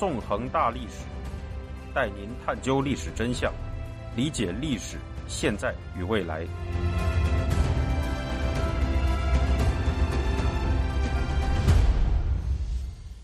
[0.00, 1.04] 纵横大历史，
[1.94, 3.52] 带您探究历史真相，
[4.16, 4.96] 理解历史
[5.28, 6.46] 现在与未来。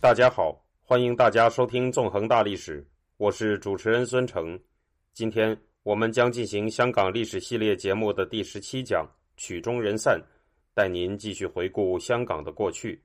[0.03, 0.55] 大家好，
[0.85, 2.83] 欢迎大家收听《纵横大历史》，
[3.17, 4.61] 我是主持人孙成。
[5.15, 9.09] 今天我们将进行香港历史系列节目的第十七讲
[9.39, 10.21] “曲终人散”，
[10.77, 13.03] 带您继续回顾香港的过去。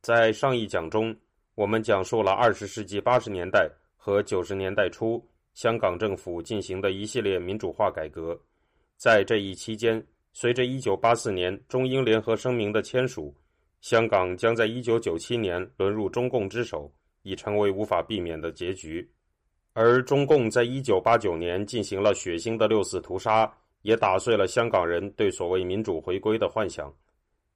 [0.00, 1.14] 在上一讲中，
[1.54, 8.36] 我们讲述了二十世纪八十年代和九十年代初香港政府进行的一系列民主化改革。
[8.96, 13.32] 在这一期间，随着一九八四年中英联合声明的签署，
[13.80, 19.08] 香港将在一九九七年沦入中共之手，已成为无法避免的结局。
[19.74, 23.52] 而中共在一九八九年进行了血腥的六四屠杀，
[23.82, 26.92] 也打碎了香港人对所谓民主回归的幻想。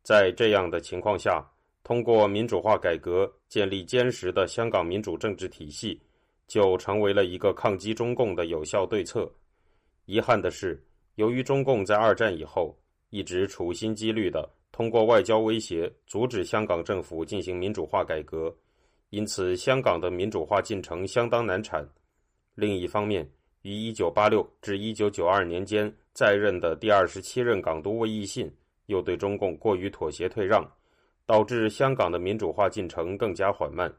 [0.02, 1.44] 在这样的情况下，
[1.88, 5.98] 通过民主化改革建立坚实的香港民主政治体系，
[6.46, 9.26] 就成为了一个抗击中共的有效对策。
[10.04, 10.78] 遗憾的是，
[11.14, 18.54] 由于中共在二战以后一直处心积虑的通过外交威胁阻止香港政府进行民主化改革，
[19.08, 21.88] 因此香港的民主化进程相当难产。
[22.54, 23.26] 另一方面，
[23.62, 28.54] 于1986至1992年间在任的第二十七任港督魏义信
[28.88, 30.70] 又对中共过于妥协退让。
[31.28, 33.94] 导致香港的民主化进程更加缓慢，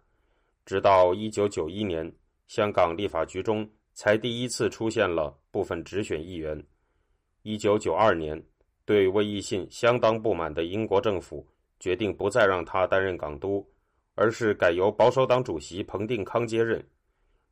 [0.65, 2.11] 直到一九九一年，
[2.47, 6.59] 香港立法局中才第一次出现了部分直选议员。
[7.43, 8.43] 一九九二年，
[8.83, 11.47] 对魏义信相当不满的英国政府
[11.79, 13.63] 决定不再让他担任港督，
[14.15, 16.83] 而是改由保守党主席彭定康接任。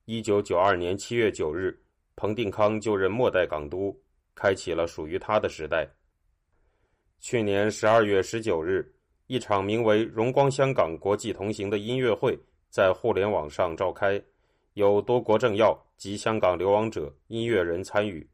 [0.05, 1.79] 一九九二年七月九日，
[2.15, 3.95] 彭定康就任末代港督，
[4.33, 5.87] 开启了属于他的时代。
[7.19, 8.91] 去年十二月十九日。
[9.27, 12.39] 一场名为“荣光香港，国际同行”的音乐会
[12.69, 14.21] 在互联网上召开，
[14.73, 18.25] 有多国政要及香港流亡者、音乐人参与。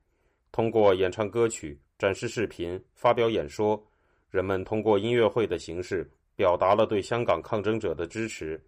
[0.51, 3.83] 通过演唱歌曲、展示视频、发表演说，
[4.29, 8.63] 人们通过音乐会的形式表达了对香港抗争者的支持。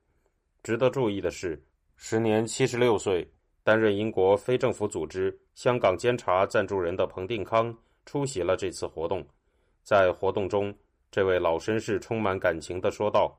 [0.64, 1.64] 值得注意的是，
[1.96, 3.28] 时年七十六岁、
[3.64, 9.24] 担任英国非政府组织“香港监察”赞助人的彭定康出席了这次活动。
[9.84, 10.74] 在活动中，
[11.16, 13.34] 这位老绅士充满感情地说道：“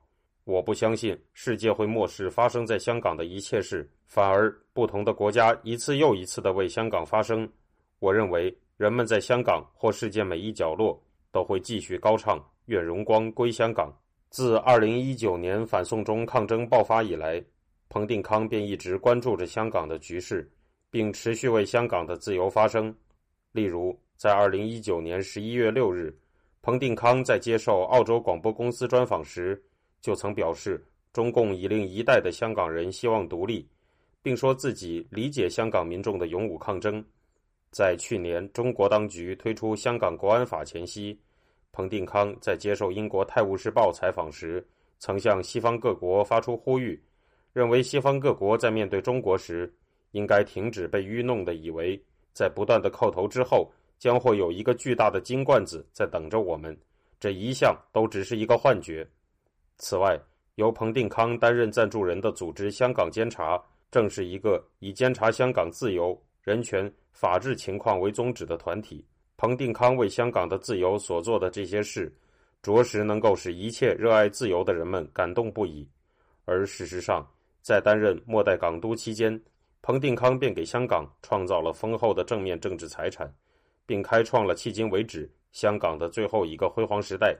[0.45, 7.47] 我不相信世界会漠视发生在香港的一切事，反而不同的国家一次又一次地为香港发声。
[7.99, 10.99] 我认为人们在香港或世界每一角落
[11.31, 13.95] 都会继续高唱‘愿荣光归香港’。
[14.31, 17.45] 自2019年反送中抗争爆发以来，
[17.91, 20.51] 彭定康便一直关注着香港的局势，
[20.91, 22.97] 并持续为香港的自由发声。
[23.53, 26.19] 例如，在2019年11月6日。”
[26.67, 29.63] 彭定康在接受澳洲广播公司专访时，
[30.01, 33.65] 就曾表示，中共已令一代的香港人希望独立，
[34.21, 37.01] 并说自己理解香港民众的勇武抗争。
[37.71, 41.17] 在去年中国当局推出香港国安法前夕，
[41.71, 44.67] 彭定康在接受英国《泰晤士报》采访时，
[44.99, 47.01] 曾向西方各国发出呼吁，
[47.53, 49.73] 认为西方各国在面对中国时，
[50.11, 51.97] 应该停止被愚弄的以为，
[52.33, 53.71] 在不断的叩头之后。
[53.99, 56.77] 将会有一个巨大的金罐子在等着我们，
[57.19, 59.09] 这一向都只是一个幻觉。
[59.79, 60.19] 此外，
[60.57, 69.05] 由彭定康担任赞助人的组织“香港监察”，正是一个以监察香港自由、人权、法治情况为宗旨的团体。
[69.37, 72.11] 彭定康为香港的自由所做的这些事，
[72.63, 75.87] 着实能够使一切热爱自由的人们感动不已。
[76.47, 77.27] 而事实上，
[77.61, 79.39] 在担任末代港督期间，
[79.83, 83.31] 彭定康便给香港创造了丰厚的正面政治财产。
[83.87, 87.35] 并开创了迄今为止香港的最后一个辉煌时代。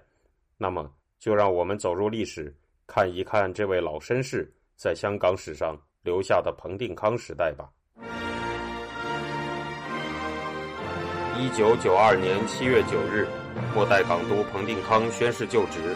[0.57, 2.55] 那么，就让我们走入历史，
[2.87, 7.69] 看一看这位老绅士在香港史上留下的彭定康时代吧。
[11.39, 13.27] 一九九二年七月九日，
[13.75, 15.95] 末代港督彭定康宣誓就职。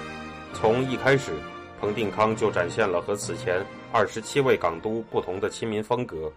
[0.52, 1.32] 从一开始，
[1.80, 6.30] 彭定康就展现了和此前二十七位港督不同的亲民风格。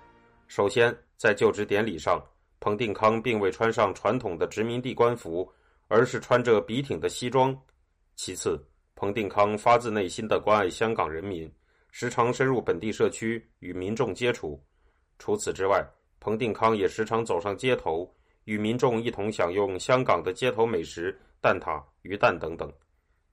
[0.48, 2.24] 首先，在就职典礼上。
[2.64, 5.52] 彭定康并未穿上传统的殖民地官服，
[5.90, 7.54] 而是穿着笔挺的西装。
[8.16, 8.58] 其次，
[8.96, 11.52] 彭定康发自内心的关爱香港人民，
[11.92, 14.64] 时常深入本地社区与民众接触。
[15.20, 15.86] 除此之外，
[16.22, 18.10] 彭定康也时常走上街头，
[18.46, 22.72] 与民众一同享用香港的街头美食蛋挞、鱼蛋等等。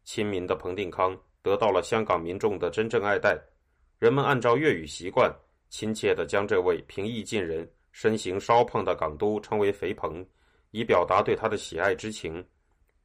[0.02, 3.40] 亲民的彭定康得到了香港民众的真正爱戴，
[4.00, 5.32] 人们按照粤语习惯，
[5.68, 7.70] 亲切地将这位平易近人。
[7.92, 10.24] 身形稍胖的港督称为“肥彭”，
[10.70, 12.44] 以表达对他的喜爱之情。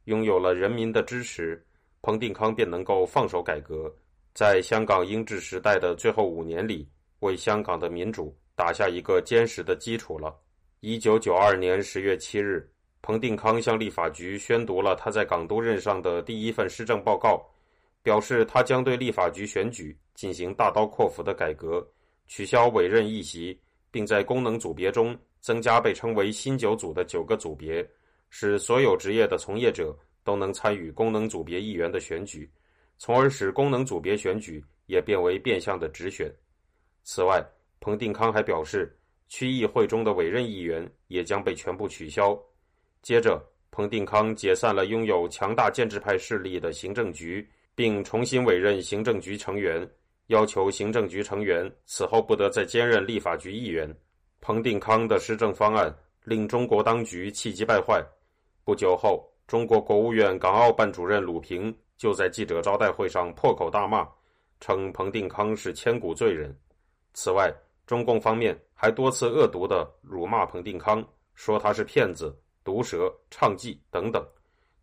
[0.05, 1.65] 拥有了人民的支持，
[2.01, 3.91] 彭定康便能够放手改革。
[4.33, 6.87] 在香港英治时代的最后五年里，
[7.21, 10.35] 为香港的民主打下一个坚实的基础了。
[10.81, 12.69] 一九九二年十月七日，
[13.01, 17.43] 彭定康向立法局宣读了他在港督任上的第一份施政报告，
[18.03, 21.83] 表示他将对立法局选举进行大刀阔斧的改革，
[22.27, 23.59] 取消委任议席，
[23.95, 27.87] 并在功能组别中增加被称为“新九组”的九个组别，
[28.29, 32.51] 使所有职业的从业者都能参与功能组别议员的选举，
[32.97, 36.29] 从而使功能组别选举也变为变相的直选。
[37.05, 37.41] 此外，
[37.79, 38.93] 彭定康还表示。
[39.27, 42.39] 区议会中的委任议员也将被全部取消。
[43.01, 49.81] 接着，彭定康解散了拥有强大建制派势力的行政局，并重新委任行政局成员，
[50.27, 53.95] 要求行政局成员此后不得再兼任立法局议员。
[54.41, 58.03] 彭定康的施政方案令中国当局气急败坏。
[58.63, 64.07] 不久后，中国国务院港澳办主任鲁平就在记者招待会上破口大骂，
[64.59, 66.55] 称彭定康是千古罪人。
[67.13, 67.53] 此外，
[67.85, 74.25] 中共方面还多次恶毒地辱骂彭定康，说他是骗子、毒舌、唱妓等等。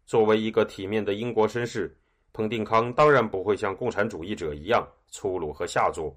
[0.07, 1.97] 作为一个体面的英国绅士，
[2.33, 6.15] 彭定康当然不会像共产主义者一样粗鲁和下作。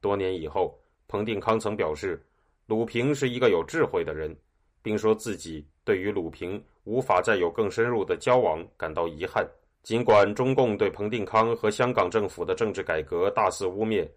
[0.00, 0.78] 多年以后，
[1.08, 2.20] 彭定康曾表示，
[2.66, 4.36] 鲁平是一个有智慧的人，
[4.82, 9.46] 并说自己对于鲁平无法再有更深入的交往感到遗憾。
[9.82, 14.08] 尽管中共对彭定康和香港政府的政治改革大肆污蔑。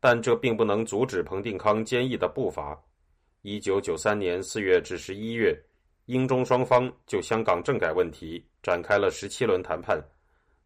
[0.00, 2.78] 但这并不能阻止彭定康坚毅的步伐。
[3.40, 5.58] 一九九三年四月至十一月，
[6.04, 9.98] 英中双方就香港政改问题展开了十七轮谈判。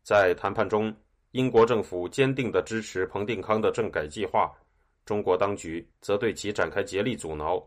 [0.08, 0.90] 在谈判中，
[1.32, 4.50] 英国政府坚定地支持彭定康的政改计划，
[5.04, 7.62] 中国当局则对其展开竭力阻挠。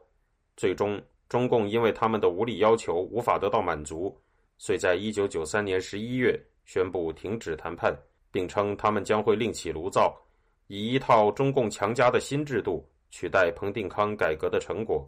[0.58, 1.00] 最终，
[1.30, 4.20] 中共因为他们的无理要求无法得到满足，
[4.58, 6.36] 遂在一九九三年十一月
[6.66, 7.96] 宣布停止谈判，
[8.32, 10.20] 并称他们将会另起炉灶。
[10.66, 15.08] 以一套中共强加的新制度取代彭定康改革的成果。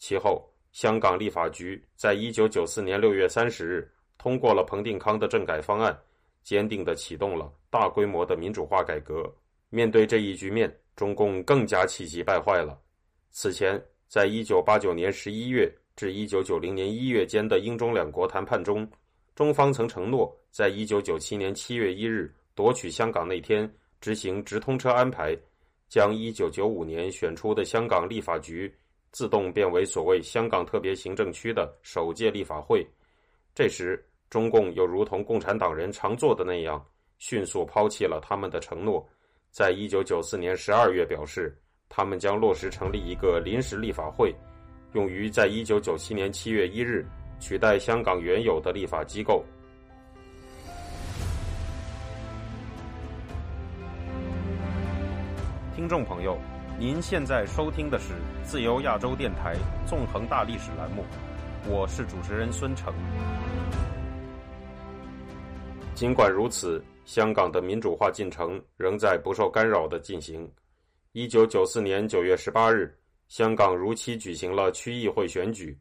[0.00, 3.88] 其后，香港立法局在一九九四年六月三十日
[4.18, 5.96] 通过了彭定康的政改方案，
[6.46, 9.28] 坚定地启动了大规模的民主化改革。
[9.68, 12.80] 面对这一局面，中共更加气急败坏了。
[13.32, 18.88] 此前，在一九八九年十一月至一九九零年一月间的英中两国谈判中，
[19.34, 23.68] 中方曾承诺，在一九九七年七月一日夺取香港那天。
[23.98, 25.36] 执行直通车安排，
[25.88, 28.72] 将一九九五年选出的香港立法局
[29.10, 32.86] 自动变为所谓香港特别行政区的首届立法会。
[33.52, 36.84] 这时，中共又如同共产党人常做的那样，
[37.18, 39.06] 迅速抛弃了他们的承诺，
[39.50, 41.56] 在一九九四年十二月表示，
[41.88, 44.34] 他们将落实成立一个临时立法会，
[44.94, 47.06] 用于在一九九七年七月一日
[47.38, 49.44] 取代香港原有的立法机构。
[55.74, 56.36] 听众朋友，
[56.78, 59.54] 您现在收听的是自由亚洲电台
[59.86, 61.04] 纵横大历史栏目，
[61.68, 62.92] 我是主持人孙成。
[65.96, 70.46] 尽管如此，香港的民主化进程仍在不受干扰的进行。
[71.12, 72.94] 一九九四年九月十八日，
[73.28, 75.74] 香港如期举行了区议会选举。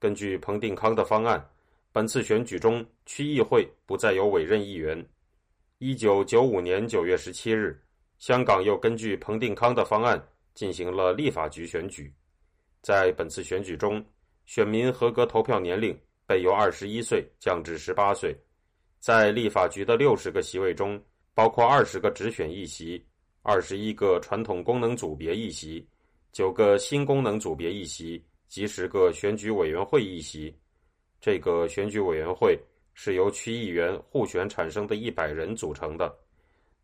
[0.00, 1.48] 根据彭定康的方案，
[1.92, 5.06] 本次选举中区议会不再有委任议员。
[5.78, 7.80] 一九九五年九月十七日。
[8.18, 10.20] 香港又根据彭定康的方案
[10.54, 12.12] 进行了立法局选举，
[12.82, 14.04] 在本次选举中，
[14.46, 15.96] 选民合格投票年龄
[16.26, 18.34] 被由二十一岁降至十八岁。
[19.04, 20.98] 在立法局的六十个席位中，
[21.34, 23.04] 包括二十个直选议席、
[23.42, 25.86] 二十一个传统功能组别议席、
[26.32, 30.56] 九个新功能组别议席及十个选举委员会议席。
[31.20, 32.58] 这个选举委员会
[32.94, 36.10] 是由区议员互选产生的一百人组成的。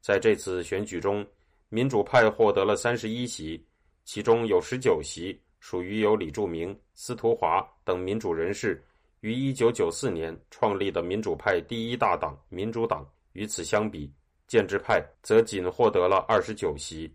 [0.02, 1.26] 在这次选举中，
[1.70, 3.64] 民主派获得了三十一席，
[4.04, 8.84] 其中有十九席属于由李柱铭、司徒华等民主人士
[9.20, 13.06] 于一九九四年创立的民主派第一大党民主党。
[13.32, 14.12] 与此相比，
[14.48, 17.12] 建制派则仅获得了二十九席。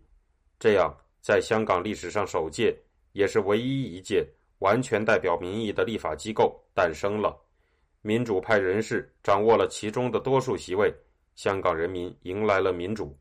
[0.58, 2.74] 这样，在香港历史上首届，
[3.12, 4.26] 也是唯一一届
[4.60, 7.36] 完全代表民意的立法机构诞生了。
[8.00, 10.92] 民主派人士掌握了其中的多数席位。
[11.34, 13.14] 香港人民迎来了民主。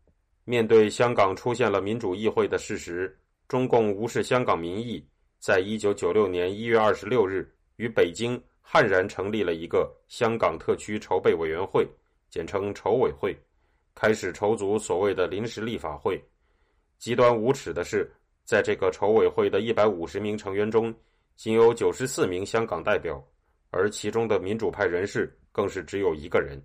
[0.46, 3.14] 面对香港出现了民主议会的事实，
[3.48, 5.06] 中共无视香港民意，
[5.40, 11.88] 在一九九六年一月二十六日，于北京悍然成立了一个香港特区筹备委员会，
[12.32, 13.38] 简称筹委会，
[13.94, 16.22] 开始筹组所谓的临时立法会。
[16.98, 18.12] 极端无耻的是，
[18.44, 20.94] 在这个筹委会的一百五十名成员中，
[21.36, 23.24] 仅有九十四名香港代表，
[23.70, 26.60] 而其中的民主派人士更是只有一个人。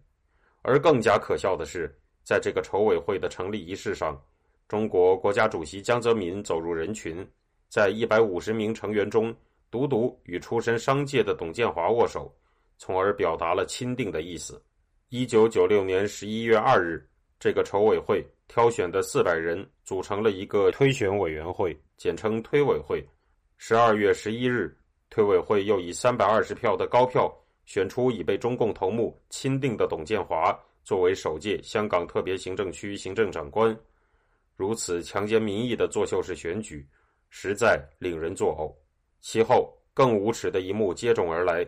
[0.62, 4.18] 而更加可笑的是，在这个筹委会的成立仪式上，
[4.66, 7.24] 中国国家主席江泽民走入人群，
[7.68, 9.36] 在一百五十名成员中，
[9.70, 12.34] 独独与出身商界的董建华握手，
[12.76, 14.60] 从而表达了钦定的意思。
[15.10, 17.08] 一九九六年十一月二日，
[17.38, 23.04] 这个筹委会挑选的四百人组成了一个推选委员会，简称推委会。
[23.58, 24.76] 十二月十一日，
[25.08, 27.32] 推委会又以三百二十票的高票
[27.64, 33.76] 选出已被中共头目钦定的董建华作为首届香港特别行政区行政长官。
[34.56, 36.86] 如此强奸民意的作秀式选举，
[37.28, 38.79] 实在令人作呕。
[39.20, 41.66] 其后更无耻的一幕接踵而来。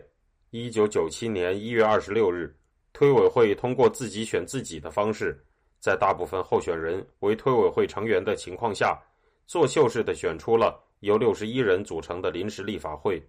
[0.51, 2.55] 一九九七年一月二十六日，
[2.91, 5.43] 推委会通过自己选自己的方式，
[5.79, 9.01] 在大部分候选人为推委会成员的情况下，
[9.47, 13.21] 作秀式的选出了由六十一人组成的临时立法会，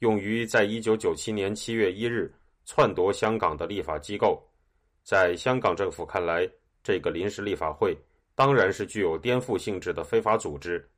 [0.00, 2.32] 用于在一九九七年七月一日
[2.64, 4.42] 篡夺香港的立法机构。
[5.02, 6.48] 在香港政府看来，
[6.82, 7.96] 这个临时立法会。
[8.34, 10.88] 当然是具有颠覆性质的非法组织，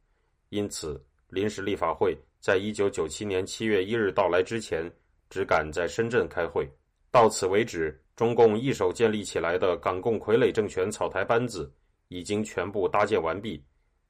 [0.51, 4.91] 因此临时立法会在一九九七年七月一日到来之前，
[5.29, 6.69] 只敢在深圳开会。
[7.11, 11.73] 到此为止，中共一手建立起来的港共傀儡政权草台班子
[12.09, 13.65] 已经全部搭建完毕，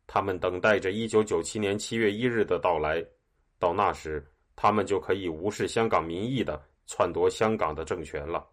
[0.07, 3.05] 他们等待着一九九七年七月一日的到来。
[3.59, 8.47] 到那时，他们就可以无视香港民意的篡夺香港的政权了。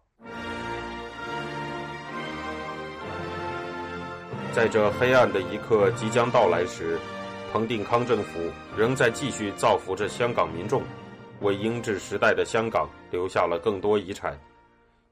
[4.52, 6.98] 在这黑暗的一刻即将到来时，
[7.50, 10.82] 彭定康政府仍在继续造福着香港民众，
[11.40, 14.38] 为英治时代的香港留下了更多遗产。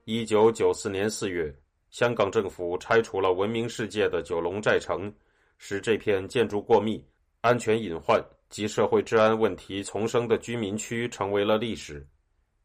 [0.04, 1.52] 一九九四年四月，
[1.90, 5.12] 香港政府拆除了闻名世界的九龙寨城，
[5.56, 7.02] 使这片建筑过密、
[7.40, 12.06] 安全隐患及社会治安问题丛生的居民区成为了历史。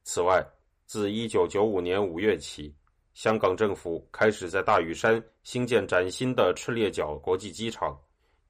[0.04, 0.46] 此外，
[0.86, 2.76] 自一九九五年五月起，
[3.14, 7.98] 香港政府开始在大屿山兴建崭新的赤烈角国际机场，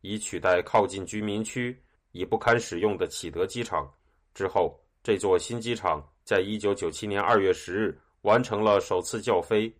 [0.01, 1.75] 以取代靠近居民区
[2.11, 3.89] 已不堪使用的启德机场。
[4.33, 9.73] 之后，这座新机场在1997年2月10日完成了首次校飞，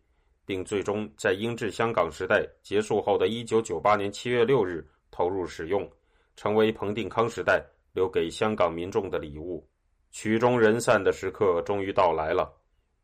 [0.46, 5.90] 并最终在英治香港时代结束后的1998年7月6日投入使用，
[6.36, 7.64] 成为彭定康时代
[7.94, 9.66] 留给香港民众的礼物。
[10.12, 12.52] 曲终人散的时刻终于到来了。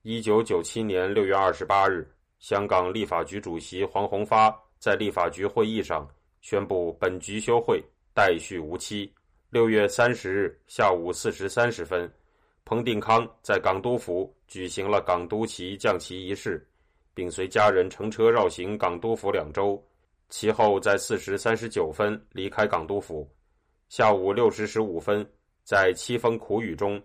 [0.02, 2.10] 一九九七年六月二十八日，
[2.40, 6.08] 香港立法局主席黄宏发在立法局会议上
[6.50, 9.14] 宣布本局休会，待续无期。
[9.50, 12.10] 六月三十日下午四时三十分，
[12.64, 16.66] 彭定康在港督府举行了港督旗降旗仪式，
[17.14, 19.78] 并随家人乘车绕行港督府两周。
[20.30, 23.30] 其后在四时三十九分离开港督府。
[23.90, 25.30] 下午六时十五分，
[25.66, 26.98] 在凄风苦雨中，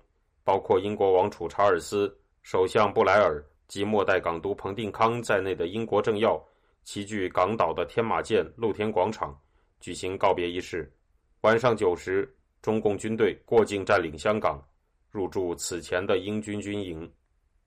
[0.45, 2.17] 包括英国王储查尔斯。
[2.45, 6.41] 首相布莱尔及末代港督彭定康在内的英国政要
[6.85, 9.39] 齐聚港岛的天马舰露天广场，
[9.81, 10.93] 举行告别仪式。
[11.43, 14.63] 晚上九时，中共军队过境占领香港，
[15.11, 17.11] 入驻此前的英军军营。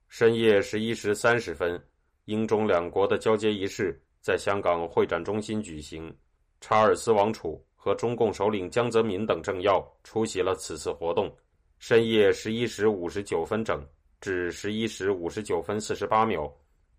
[0.08, 1.82] 深夜十一时三十分，
[2.26, 6.14] 英中两国的交接仪式在香港会展中心举行。
[6.60, 11.34] 查尔斯王储和中共首领江泽民等政要出席了此次活动。
[11.78, 13.86] 深夜十一时五十九分整。
[14.18, 16.50] 至十一时五十九分四十八秒，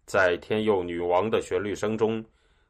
[0.07, 2.23] 在天佑女王的旋律声中，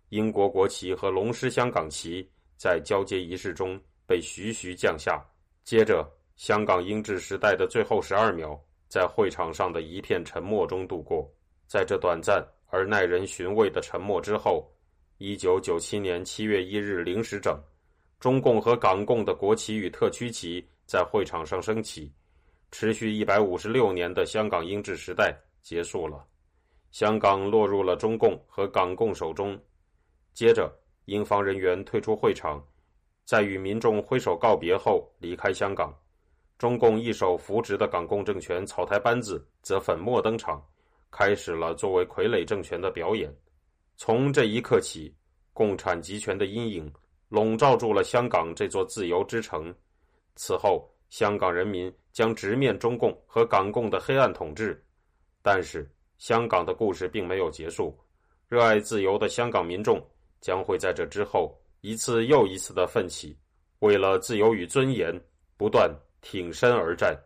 [0.09, 2.27] 英国国旗和龙狮香港旗
[2.57, 5.23] 在交接仪式中被徐徐降下。
[5.63, 6.03] 接着，
[6.35, 11.31] 香港英治时代的最后十二秒，在会场上的一片沉默中度过。
[11.67, 14.67] 在这短暂而耐人寻味的沉默之后，
[15.19, 17.55] 一九九七年七月一日零时整，
[18.19, 22.11] 中共和港共的国旗与特区旗在会场上升起。
[22.71, 26.25] 持续一百五十六年的香港英治时代结束了，
[26.97, 29.55] 香港落入了中共和港共手中。
[30.33, 30.75] 接着，
[31.05, 32.59] 英方人员退出会场，
[33.23, 35.95] 在与民众挥手告别后离开香港。
[36.57, 40.59] 中共一手扶植的港共政权草台班子则粉墨登场，
[41.11, 43.31] 开始了作为傀儡政权的表演。
[43.95, 45.13] 从这一刻起，
[45.53, 46.91] 共产集权的阴影
[47.29, 49.71] 笼罩住了香港这座自由之城。
[50.35, 51.93] 此后，香港人民。
[52.11, 54.83] 将直面中共和港共的黑暗统治，
[55.43, 55.87] 但是
[56.17, 57.97] 香港的故事并没有结束。
[58.47, 60.01] 热爱自由的香港民众
[60.39, 63.37] 将会在这之后一次又一次的奋起，
[63.79, 65.13] 为了自由与尊严
[65.57, 67.17] 不断挺身而战。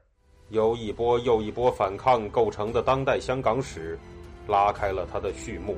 [0.49, 3.97] 由一波又一波反抗构成的当代香港史，
[4.47, 5.77] 拉开了它的序幕。